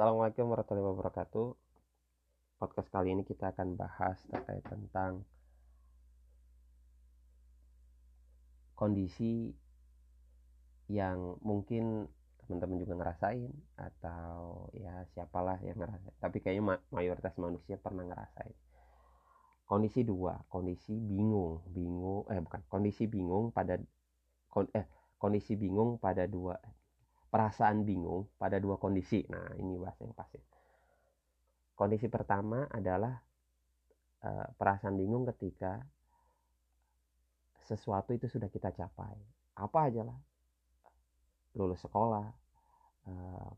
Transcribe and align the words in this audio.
Assalamualaikum 0.00 0.48
warahmatullahi 0.48 0.88
wabarakatuh. 0.96 1.48
Podcast 2.56 2.88
kali 2.88 3.12
ini 3.12 3.20
kita 3.20 3.52
akan 3.52 3.76
bahas 3.76 4.16
terkait 4.32 4.64
tentang 4.64 5.28
kondisi 8.72 9.52
yang 10.88 11.36
mungkin 11.44 12.08
teman-teman 12.40 12.80
juga 12.80 12.96
ngerasain 12.96 13.52
atau 13.76 14.72
ya 14.72 15.04
siapalah 15.12 15.60
yang 15.60 15.76
ngerasain. 15.76 16.16
Tapi 16.16 16.40
kayaknya 16.40 16.80
mayoritas 16.88 17.36
manusia 17.36 17.76
pernah 17.76 18.08
ngerasain. 18.08 18.56
Kondisi 19.68 20.00
dua, 20.00 20.40
kondisi 20.48 20.96
bingung, 20.96 21.60
bingung, 21.76 22.24
eh 22.32 22.40
bukan, 22.40 22.64
kondisi 22.72 23.04
bingung 23.04 23.52
pada 23.52 23.76
eh 23.76 24.86
kondisi 25.20 25.60
bingung 25.60 26.00
pada 26.00 26.24
dua 26.24 26.56
perasaan 27.30 27.86
bingung 27.86 28.26
pada 28.36 28.58
dua 28.58 28.76
kondisi. 28.76 29.22
Nah, 29.30 29.54
ini 29.56 29.78
bahasa 29.78 30.02
yang 30.02 30.14
pasti. 30.18 30.42
Kondisi 31.78 32.10
pertama 32.10 32.68
adalah 32.68 33.14
uh, 34.26 34.46
perasaan 34.58 34.98
bingung 34.98 35.24
ketika 35.32 35.80
sesuatu 37.64 38.12
itu 38.12 38.26
sudah 38.26 38.50
kita 38.50 38.74
capai. 38.74 39.14
Apa 39.56 39.88
aja 39.88 40.02
lah. 40.04 40.18
Lulus 41.54 41.80
sekolah 41.80 42.26
uh, 43.06 43.52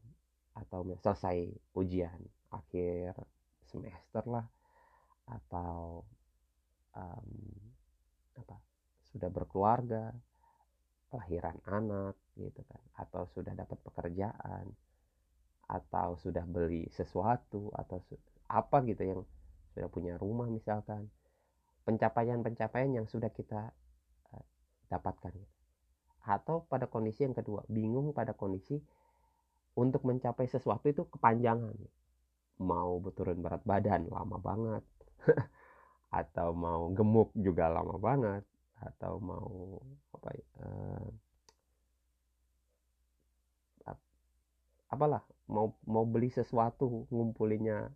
atau 0.53 0.85
selesai 1.01 1.49
ujian 1.73 2.21
akhir 2.53 3.17
semester 3.65 4.25
lah 4.29 4.45
atau 5.25 6.05
um, 6.93 7.29
apa 8.37 8.57
sudah 9.13 9.29
berkeluarga 9.33 10.13
kelahiran 11.13 11.61
anak 11.69 12.17
gitu 12.41 12.65
kan. 12.65 12.81
Atau 12.97 13.29
sudah 13.37 13.53
dapat 13.53 13.77
pekerjaan 13.85 14.73
atau 15.69 16.17
sudah 16.21 16.45
beli 16.49 16.89
sesuatu 16.93 17.69
atau 17.77 18.01
apa 18.49 18.81
gitu 18.89 19.05
yang 19.05 19.21
sudah 19.77 19.89
punya 19.93 20.17
rumah 20.17 20.49
misalkan. 20.49 21.13
Pencapaian-pencapaian 21.85 22.97
yang 22.97 23.07
sudah 23.11 23.29
kita 23.29 23.77
uh, 24.33 24.45
dapatkan. 24.89 25.37
Atau 26.25 26.65
pada 26.65 26.89
kondisi 26.89 27.29
yang 27.29 27.37
kedua 27.37 27.67
bingung 27.69 28.17
pada 28.17 28.33
kondisi 28.33 28.81
untuk 29.77 30.09
mencapai 30.09 30.49
sesuatu 30.49 30.89
itu 30.89 31.05
kepanjangan. 31.13 31.77
Mau 32.63 33.03
berturun 33.03 33.43
berat 33.45 33.67
badan 33.69 34.09
lama 34.09 34.39
banget. 34.41 34.85
Atau 36.23 36.55
mau 36.55 36.89
gemuk 36.95 37.35
juga 37.35 37.69
lama 37.69 37.99
banget 37.99 38.47
atau 38.83 39.23
mau 39.23 39.79
apa 40.15 40.31
ya 40.35 40.47
uh, 40.67 41.11
apalah 44.93 45.25
mau 45.49 45.73
mau 45.89 46.05
beli 46.05 46.29
sesuatu 46.29 47.09
ngumpulinnya 47.09 47.89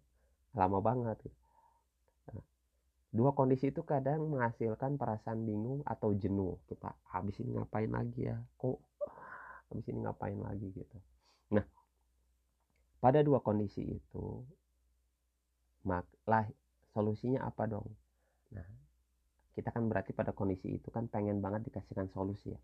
lama 0.57 0.81
banget 0.81 1.29
nah, 2.25 2.41
dua 3.13 3.37
kondisi 3.37 3.69
itu 3.69 3.85
kadang 3.85 4.33
menghasilkan 4.33 4.97
perasaan 4.97 5.45
bingung 5.45 5.85
atau 5.85 6.17
jenuh. 6.17 6.57
Kita 6.65 6.97
habis 7.13 7.37
ini 7.45 7.53
ngapain 7.53 7.93
lagi 7.93 8.33
ya? 8.33 8.41
Kok 8.57 8.81
habis 9.69 9.85
ini 9.93 10.09
ngapain 10.09 10.41
lagi? 10.41 10.73
Gitu. 10.73 10.97
Nah 11.53 11.69
pada 12.97 13.21
dua 13.21 13.45
kondisi 13.45 13.85
itu 13.85 14.25
maklah 15.85 16.49
solusinya 16.97 17.45
apa 17.45 17.69
dong? 17.69 17.93
Nah 18.57 18.65
kita 19.57 19.73
kan 19.73 19.89
berarti 19.89 20.13
pada 20.13 20.37
kondisi 20.37 20.77
itu 20.77 20.93
kan 20.93 21.09
pengen 21.09 21.41
banget 21.41 21.73
dikasihkan 21.73 22.13
solusi 22.13 22.53
ya. 22.53 22.61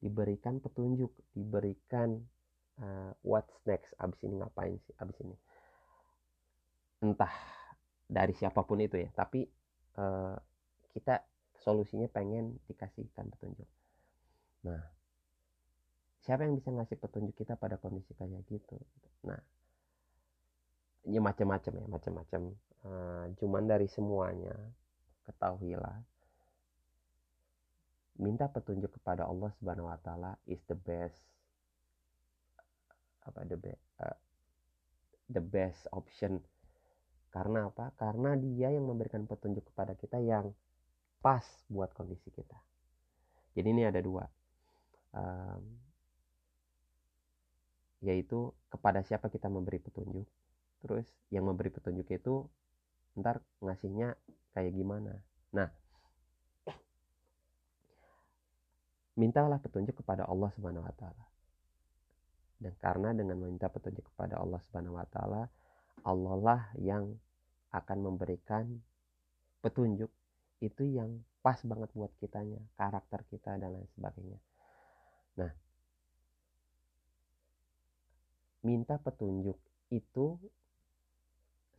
Diberikan 0.00 0.56
petunjuk 0.64 1.12
diberikan 1.36 2.16
uh, 2.80 3.12
what's 3.20 3.52
next 3.68 3.92
abis 4.00 4.16
ini 4.24 4.40
ngapain 4.40 4.80
sih 4.88 4.96
abis 4.96 5.20
ini. 5.20 5.36
Entah 7.04 7.28
dari 8.08 8.32
siapa 8.32 8.64
pun 8.64 8.80
itu 8.80 8.96
ya 8.96 9.12
tapi 9.12 9.44
uh, 10.00 10.36
kita 10.96 11.20
solusinya 11.60 12.08
pengen 12.08 12.56
dikasihkan 12.72 13.28
petunjuk. 13.36 13.68
Nah 14.64 14.80
siapa 16.24 16.48
yang 16.48 16.56
bisa 16.56 16.72
ngasih 16.72 16.96
petunjuk 16.96 17.36
kita 17.36 17.60
pada 17.60 17.76
kondisi 17.76 18.16
kayak 18.16 18.48
gitu? 18.48 18.80
Nah 19.28 19.36
ya 21.04 21.20
macam-macam 21.20 21.72
ya 21.84 21.84
macam-macam 21.84 22.40
uh, 22.88 23.28
cuman 23.36 23.68
dari 23.68 23.84
semuanya 23.92 24.56
ketahuilah 25.28 26.00
minta 28.20 28.46
petunjuk 28.46 28.94
kepada 29.00 29.26
Allah 29.26 29.50
Subhanahu 29.58 29.90
wa 29.90 29.98
taala 29.98 30.38
is 30.46 30.62
the 30.70 30.78
best 30.78 31.18
apa 33.24 33.42
the 33.48 33.58
best 33.58 33.82
uh, 33.98 34.18
the 35.32 35.42
best 35.42 35.88
option 35.90 36.38
karena 37.34 37.66
apa? 37.66 37.90
Karena 37.98 38.38
dia 38.38 38.70
yang 38.70 38.86
memberikan 38.86 39.26
petunjuk 39.26 39.66
kepada 39.74 39.98
kita 39.98 40.22
yang 40.22 40.54
pas 41.18 41.42
buat 41.66 41.90
kondisi 41.90 42.30
kita. 42.30 42.54
Jadi 43.58 43.74
ini 43.74 43.82
ada 43.82 43.98
dua, 43.98 44.22
um, 45.18 45.62
yaitu 48.06 48.54
kepada 48.70 49.02
siapa 49.02 49.26
kita 49.34 49.50
memberi 49.50 49.82
petunjuk. 49.82 50.30
Terus 50.86 51.10
yang 51.34 51.50
memberi 51.50 51.74
petunjuk 51.74 52.06
itu 52.06 52.46
ntar 53.18 53.42
ngasihnya 53.58 54.14
kayak 54.54 54.70
gimana. 54.70 55.18
Nah, 55.58 55.74
mintalah 59.14 59.62
petunjuk 59.62 60.02
kepada 60.02 60.26
Allah 60.26 60.50
Subhanahu 60.54 60.82
wa 60.82 60.94
taala. 60.98 61.24
Dan 62.58 62.74
karena 62.78 63.14
dengan 63.14 63.38
meminta 63.38 63.70
petunjuk 63.70 64.02
kepada 64.14 64.38
Allah 64.38 64.58
Subhanahu 64.66 64.98
wa 64.98 65.06
taala, 65.10 65.42
Allah 66.02 66.34
lah 66.38 66.62
yang 66.78 67.14
akan 67.74 67.98
memberikan 68.02 68.66
petunjuk 69.62 70.10
itu 70.62 70.82
yang 70.86 71.22
pas 71.42 71.58
banget 71.62 71.90
buat 71.94 72.10
kitanya, 72.18 72.62
karakter 72.78 73.26
kita 73.30 73.58
dan 73.58 73.74
lain 73.74 73.88
sebagainya. 73.94 74.38
Nah, 75.38 75.52
minta 78.64 78.96
petunjuk 78.98 79.58
itu 79.90 80.38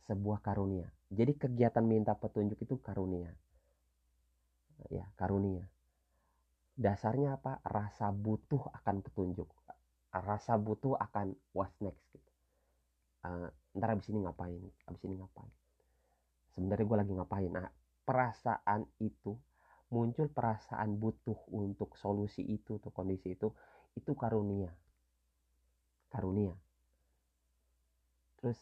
sebuah 0.06 0.38
karunia. 0.40 0.86
Jadi 1.10 1.34
kegiatan 1.34 1.82
minta 1.82 2.14
petunjuk 2.14 2.62
itu 2.62 2.78
karunia. 2.78 3.32
Ya, 4.92 5.08
karunia 5.18 5.66
dasarnya 6.76 7.40
apa? 7.40 7.58
Rasa 7.64 8.12
butuh 8.12 8.68
akan 8.76 9.00
petunjuk. 9.00 9.48
Rasa 10.12 10.56
butuh 10.60 10.96
akan 11.00 11.36
what's 11.56 11.76
next 11.80 12.04
gitu. 12.12 12.30
Uh, 13.24 13.48
ntar 13.76 13.96
abis 13.96 14.08
ini 14.12 14.22
ngapain? 14.24 14.60
Abis 14.88 15.02
ini 15.08 15.16
ngapain? 15.18 15.52
Sebenarnya 16.56 16.84
gue 16.88 16.98
lagi 17.00 17.12
ngapain? 17.16 17.50
Nah 17.52 17.68
perasaan 18.06 18.86
itu 19.02 19.36
muncul 19.92 20.30
perasaan 20.30 20.96
butuh 20.96 21.36
untuk 21.52 21.96
solusi 22.00 22.44
itu 22.44 22.80
atau 22.80 22.92
kondisi 22.92 23.34
itu 23.36 23.52
itu 23.96 24.12
karunia. 24.16 24.72
Karunia. 26.12 26.54
Terus 28.40 28.56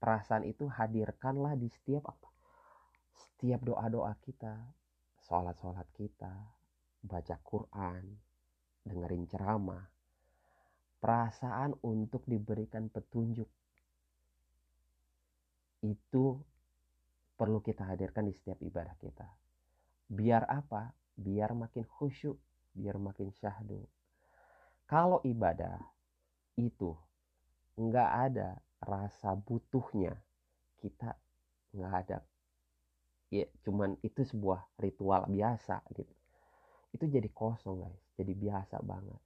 perasaan 0.00 0.48
itu 0.48 0.68
hadirkanlah 0.68 1.56
di 1.58 1.68
setiap 1.68 2.12
apa? 2.12 2.28
Setiap 3.12 3.60
doa 3.60 3.86
doa 3.92 4.12
kita 4.24 4.56
sholat 5.26 5.56
sholat 5.60 5.88
kita 5.96 6.61
baca 7.02 7.34
Quran, 7.42 8.04
dengerin 8.86 9.26
ceramah, 9.26 9.82
perasaan 11.02 11.74
untuk 11.82 12.22
diberikan 12.30 12.86
petunjuk 12.86 13.50
itu 15.82 16.24
perlu 17.34 17.58
kita 17.58 17.82
hadirkan 17.90 18.30
di 18.30 18.34
setiap 18.38 18.62
ibadah 18.62 18.94
kita. 19.02 19.26
Biar 20.06 20.46
apa? 20.46 20.94
Biar 21.18 21.58
makin 21.58 21.82
khusyuk, 21.82 22.38
biar 22.78 23.02
makin 23.02 23.34
syahdu. 23.34 23.82
Kalau 24.86 25.18
ibadah 25.26 25.82
itu 26.54 26.94
nggak 27.74 28.10
ada 28.30 28.62
rasa 28.78 29.34
butuhnya, 29.34 30.14
kita 30.78 31.18
nggak 31.74 31.92
ada. 32.06 32.18
Ya, 33.32 33.48
cuman 33.66 33.98
itu 34.06 34.22
sebuah 34.22 34.62
ritual 34.78 35.26
biasa 35.26 35.82
gitu 35.96 36.21
itu 36.92 37.04
jadi 37.08 37.28
kosong 37.32 37.84
guys. 37.84 38.02
Jadi 38.16 38.32
biasa 38.36 38.80
banget. 38.84 39.20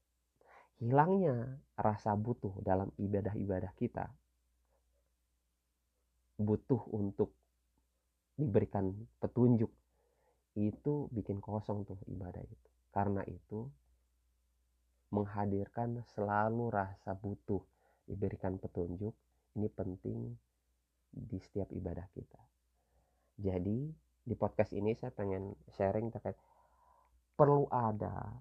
Hilangnya 0.79 1.57
rasa 1.77 2.15
butuh 2.15 2.53
dalam 2.63 2.93
ibadah-ibadah 3.01 3.73
kita 3.77 4.07
butuh 6.37 6.93
untuk 6.93 7.33
diberikan 8.37 8.93
petunjuk 9.17 9.73
itu 10.57 11.09
bikin 11.13 11.41
kosong 11.41 11.89
tuh 11.89 11.97
ibadah 12.09 12.45
itu. 12.45 12.69
Karena 12.93 13.25
itu 13.25 13.69
menghadirkan 15.13 16.05
selalu 16.13 16.73
rasa 16.73 17.17
butuh 17.17 17.61
diberikan 18.05 18.61
petunjuk 18.61 19.13
ini 19.57 19.69
penting 19.73 20.37
di 21.09 21.39
setiap 21.41 21.73
ibadah 21.73 22.05
kita. 22.13 22.41
Jadi 23.37 23.89
di 24.27 24.35
podcast 24.37 24.73
ini 24.77 24.93
saya 24.97 25.13
pengen 25.13 25.57
sharing 25.77 26.13
terkait 26.13 26.37
perlu 27.37 27.69
ada 27.69 28.33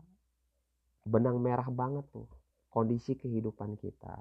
benang 1.05 1.37
merah 1.37 1.67
banget 1.69 2.07
tuh 2.09 2.25
kondisi 2.71 3.13
kehidupan 3.13 3.77
kita 3.77 4.17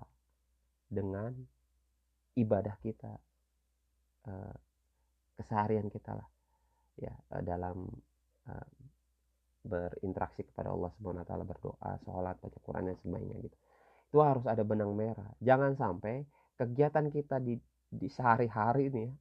dengan 0.90 1.32
ibadah 2.34 2.76
kita 2.82 3.14
uh, 4.28 4.56
keseharian 5.38 5.88
kita 5.88 6.18
lah 6.18 6.28
ya 6.98 7.14
uh, 7.34 7.42
dalam 7.42 7.88
uh, 8.50 8.70
berinteraksi 9.64 10.44
kepada 10.44 10.68
Allah 10.70 10.92
Subhanahu 11.00 11.24
wa 11.24 11.28
taala 11.28 11.44
berdoa, 11.48 11.90
sholat, 12.04 12.36
baca 12.36 12.58
Quran 12.60 12.92
dan 12.92 12.96
sebagainya 13.00 13.36
gitu. 13.48 13.56
Itu 14.12 14.18
harus 14.20 14.44
ada 14.44 14.60
benang 14.60 14.92
merah. 14.92 15.32
Jangan 15.40 15.72
sampai 15.74 16.28
kegiatan 16.60 17.08
kita 17.08 17.40
di 17.40 17.56
di 17.88 18.08
sehari-hari 18.12 18.92
ini 18.92 19.08
ya 19.08 19.14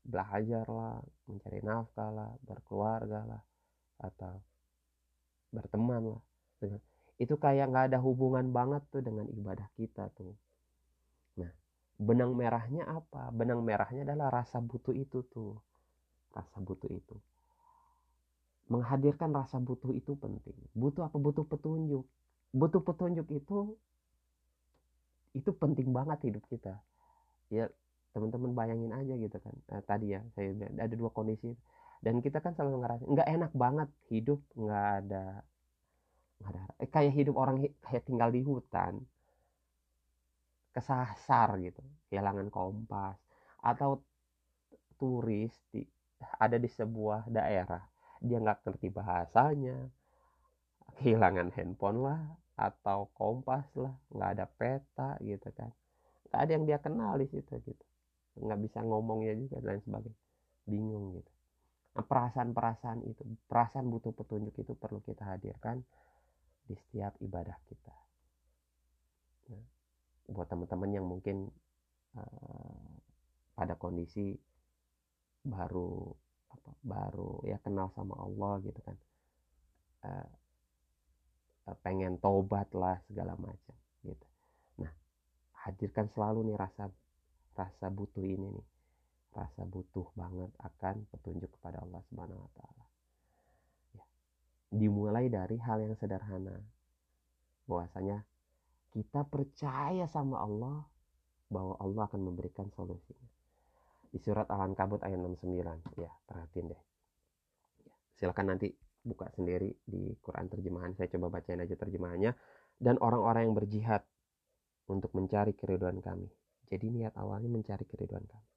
belajar 0.00 0.64
lah, 0.68 0.96
mencari 1.28 1.60
nafkah 1.60 2.10
lah, 2.12 2.30
berkeluarga 2.44 3.20
lah, 3.24 3.42
atau 4.00 4.40
berteman 5.50 6.16
lah. 6.16 6.22
Itu 7.20 7.36
kayak 7.36 7.70
nggak 7.70 7.84
ada 7.92 7.98
hubungan 8.00 8.48
banget 8.50 8.82
tuh 8.88 9.04
dengan 9.04 9.28
ibadah 9.28 9.68
kita 9.76 10.08
tuh. 10.16 10.32
Nah, 11.36 11.52
benang 12.00 12.32
merahnya 12.32 12.88
apa? 12.88 13.28
Benang 13.30 13.60
merahnya 13.60 14.08
adalah 14.08 14.42
rasa 14.42 14.58
butuh 14.58 14.96
itu 14.96 15.20
tuh. 15.28 15.60
Rasa 16.32 16.58
butuh 16.62 16.88
itu. 16.88 17.16
Menghadirkan 18.70 19.34
rasa 19.34 19.58
butuh 19.58 19.92
itu 19.92 20.16
penting. 20.16 20.56
Butuh 20.72 21.10
apa? 21.10 21.16
Butuh 21.18 21.44
petunjuk. 21.44 22.06
Butuh 22.50 22.80
petunjuk 22.82 23.26
itu 23.30 23.76
itu 25.30 25.50
penting 25.54 25.94
banget 25.94 26.18
hidup 26.26 26.42
kita. 26.50 26.78
Ya 27.50 27.70
teman-teman 28.10 28.50
bayangin 28.54 28.90
aja 28.90 29.14
gitu 29.14 29.38
kan 29.38 29.54
nah, 29.70 29.80
tadi 29.86 30.18
ya 30.18 30.20
saya 30.34 30.50
ada 30.78 30.94
dua 30.98 31.14
kondisi 31.14 31.54
dan 32.00 32.24
kita 32.24 32.40
kan 32.40 32.56
selalu 32.56 32.80
ngerasa 32.80 33.04
nggak 33.04 33.28
enak 33.28 33.52
banget 33.52 33.88
hidup 34.08 34.40
nggak 34.56 34.86
ada 35.04 35.44
nggak 36.40 36.52
ada 36.56 36.62
eh, 36.80 36.88
kayak 36.88 37.12
hidup 37.12 37.36
orang 37.36 37.56
kayak 37.84 38.04
tinggal 38.08 38.32
di 38.32 38.40
hutan. 38.40 39.04
Kesasar 40.72 41.60
gitu 41.60 41.82
kehilangan 42.08 42.48
kompas. 42.48 43.16
Atau 43.60 44.00
turis 44.96 45.52
di 45.72 45.84
ada 46.36 46.56
di 46.60 46.68
sebuah 46.68 47.28
daerah 47.28 47.84
dia 48.20 48.40
nggak 48.40 48.64
ngerti 48.64 48.88
bahasanya. 48.88 49.78
Kehilangan 51.00 51.52
handphone 51.56 52.00
lah 52.04 52.20
atau 52.56 53.08
kompas 53.16 53.68
lah 53.76 53.92
nggak 54.12 54.30
ada 54.36 54.46
peta 54.48 55.10
gitu 55.20 55.48
kan. 55.52 55.68
Nggak 56.28 56.40
ada 56.40 56.50
yang 56.56 56.64
dia 56.64 56.78
kenal 56.80 57.20
di 57.20 57.26
situ 57.28 57.52
gitu. 57.64 57.84
Nggak 58.40 58.60
bisa 58.64 58.78
ngomongnya 58.80 59.36
juga 59.36 59.60
dan 59.60 59.76
lain 59.76 59.82
sebagainya. 59.84 60.20
Bingung 60.68 61.06
gitu 61.20 61.39
nah, 61.96 62.04
perasaan-perasaan 62.04 63.00
itu 63.06 63.22
perasaan 63.46 63.86
butuh 63.90 64.14
petunjuk 64.14 64.54
itu 64.58 64.72
perlu 64.78 65.02
kita 65.02 65.36
hadirkan 65.36 65.82
di 66.66 66.74
setiap 66.78 67.18
ibadah 67.18 67.58
kita. 67.66 67.96
Nah, 69.50 69.64
buat 70.30 70.46
teman-teman 70.46 70.90
yang 70.94 71.06
mungkin 71.06 71.50
uh, 72.14 72.90
pada 73.58 73.74
kondisi 73.74 74.38
baru 75.40 76.12
apa 76.50 76.70
baru 76.82 77.40
ya 77.46 77.56
kenal 77.62 77.88
sama 77.94 78.18
Allah 78.18 78.58
gitu 78.60 78.80
kan 78.82 78.96
uh, 80.04 80.28
pengen 81.80 82.18
tobat 82.18 82.66
lah 82.74 82.98
segala 83.06 83.38
macam 83.38 83.76
gitu. 84.02 84.26
Nah 84.82 84.90
hadirkan 85.64 86.10
selalu 86.10 86.50
nih 86.50 86.56
rasa 86.58 86.90
rasa 87.54 87.86
butuh 87.92 88.24
ini 88.24 88.48
nih 88.58 88.66
rasa 89.30 89.62
butuh 89.62 90.06
banget 90.18 90.50
akan 90.58 91.06
petunjuk 91.14 91.50
kepada 91.58 91.82
Allah 91.82 92.02
Subhanahu 92.10 92.40
wa 92.42 92.52
taala. 92.54 92.84
Ya. 93.94 94.04
Dimulai 94.74 95.30
dari 95.30 95.56
hal 95.62 95.82
yang 95.82 95.94
sederhana. 95.94 96.58
Bahwasanya 97.70 98.26
kita 98.90 99.22
percaya 99.26 100.06
sama 100.10 100.42
Allah 100.42 100.82
bahwa 101.46 101.78
Allah 101.78 102.10
akan 102.10 102.20
memberikan 102.26 102.66
solusinya. 102.74 103.30
Di 104.10 104.18
surat 104.18 104.50
Al-Ankabut 104.50 105.06
ayat 105.06 105.18
69. 105.22 105.98
Ya, 105.98 106.10
perhatiin 106.26 106.66
deh. 106.74 106.82
Ya, 107.86 107.94
silakan 108.18 108.58
nanti 108.58 108.74
buka 109.06 109.30
sendiri 109.30 109.70
di 109.86 110.18
Quran 110.18 110.50
terjemahan. 110.50 110.98
Saya 110.98 111.06
coba 111.14 111.38
bacain 111.38 111.62
aja 111.62 111.78
terjemahannya. 111.78 112.34
Dan 112.74 112.98
orang-orang 112.98 113.46
yang 113.46 113.54
berjihad 113.54 114.02
untuk 114.90 115.14
mencari 115.14 115.54
keriduan 115.54 116.02
kami 116.02 116.26
jadi 116.70 116.86
niat 116.86 117.14
awalnya 117.18 117.50
mencari 117.50 117.82
keriduan 117.82 118.22
kami. 118.30 118.49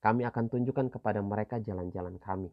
Kami 0.00 0.24
akan 0.24 0.44
tunjukkan 0.48 0.88
kepada 0.96 1.20
mereka 1.20 1.60
jalan-jalan 1.60 2.16
kami. 2.16 2.48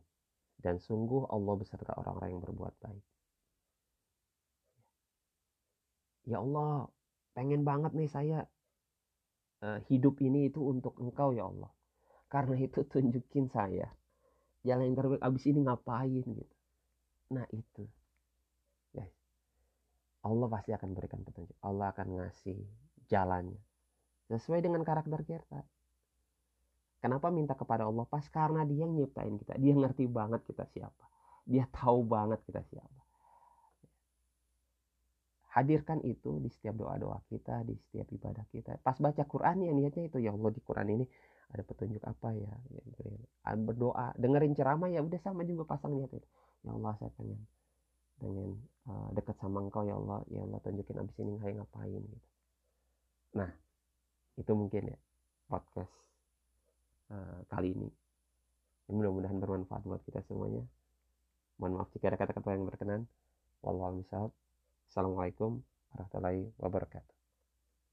Dan 0.59 0.83
sungguh 0.83 1.31
Allah 1.31 1.53
beserta 1.55 1.95
orang-orang 1.95 2.35
yang 2.35 2.41
berbuat 2.43 2.73
baik. 2.83 3.05
Ya 6.27 6.43
Allah, 6.43 6.91
pengen 7.31 7.63
banget 7.63 7.95
nih 7.95 8.11
saya 8.11 8.39
uh, 9.63 9.79
hidup 9.87 10.19
ini 10.19 10.51
itu 10.51 10.59
untuk 10.59 10.99
engkau 10.99 11.31
ya 11.31 11.47
Allah. 11.47 11.71
Karena 12.27 12.59
itu 12.67 12.83
tunjukin 12.83 13.47
saya 13.47 13.87
jalan 14.67 14.91
yang 14.91 14.97
terbaik 14.99 15.23
abis 15.23 15.43
ini 15.47 15.63
ngapain 15.63 16.25
gitu. 16.27 16.55
Nah 17.31 17.47
itu. 17.55 17.87
Guys. 18.91 19.15
Allah 20.27 20.47
pasti 20.51 20.75
akan 20.75 20.89
berikan 20.91 21.23
petunjuk. 21.23 21.55
Allah 21.63 21.95
akan 21.95 22.19
ngasih 22.19 22.59
jalannya 23.07 23.61
sesuai 24.27 24.59
dengan 24.59 24.83
karakter 24.83 25.23
kita 25.23 25.63
kenapa 27.07 27.31
minta 27.31 27.55
kepada 27.55 27.87
Allah? 27.87 28.03
Pas 28.03 28.27
karena 28.27 28.67
dia 28.67 28.83
yang 28.83 28.91
nyiptain 28.91 29.39
kita. 29.39 29.55
Dia 29.55 29.73
ngerti 29.79 30.03
banget 30.11 30.43
kita 30.43 30.67
siapa. 30.75 31.07
Dia 31.47 31.63
tahu 31.71 32.03
banget 32.03 32.43
kita 32.43 32.59
siapa. 32.67 32.99
Hadirkan 35.55 36.03
itu 36.03 36.37
di 36.43 36.51
setiap 36.51 36.75
doa-doa 36.75 37.23
kita 37.31 37.63
di 37.63 37.79
setiap 37.87 38.11
ibadah 38.11 38.45
kita. 38.51 38.75
Pas 38.83 38.99
baca 38.99 39.23
Quran 39.23 39.63
ya 39.63 39.71
niatnya 39.71 40.11
itu 40.11 40.19
ya 40.19 40.35
Allah 40.35 40.51
di 40.51 40.61
Quran 40.61 40.87
ini 40.99 41.05
ada 41.47 41.63
petunjuk 41.63 42.03
apa 42.03 42.35
ya, 42.35 42.51
ya 42.67 42.83
berdoa 43.55 44.11
dengerin 44.19 44.51
ceramah 44.51 44.91
ya 44.91 44.99
udah 44.99 45.15
sama 45.23 45.47
juga 45.47 45.63
pasang 45.63 45.95
niat 45.95 46.11
itu. 46.11 46.27
Ya 46.67 46.75
Allah 46.75 46.93
saya 46.99 47.09
pengen 47.15 47.39
pengen 48.19 48.59
uh, 48.91 49.09
dekat 49.15 49.39
sama 49.39 49.63
engkau 49.63 49.87
ya 49.87 49.95
Allah. 49.95 50.19
Ya 50.27 50.43
Allah 50.43 50.59
tunjukin 50.59 50.99
abis 50.99 51.15
ini 51.23 51.39
kayak 51.39 51.63
ngapain? 51.63 52.03
Gitu. 52.03 52.27
Nah 53.39 53.49
itu 54.35 54.51
mungkin 54.53 54.93
ya 54.93 54.99
podcast 55.47 56.06
uh, 57.11 57.39
kali 57.51 57.75
ini. 57.75 57.89
Mudah-mudahan 58.87 59.37
bermanfaat 59.39 59.83
buat 59.83 60.01
kita 60.07 60.23
semuanya. 60.23 60.63
Mohon 61.59 61.83
maaf 61.83 61.89
jika 61.91 62.13
ada 62.13 62.17
kata-kata 62.19 62.55
yang 62.55 62.63
berkenan. 62.63 63.01
Wallahualam 63.59 64.31
Assalamualaikum 64.87 65.59
warahmatullahi 65.91 66.47
wabarakatuh 66.61 67.16